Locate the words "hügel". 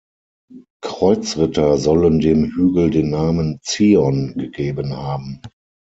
2.55-2.89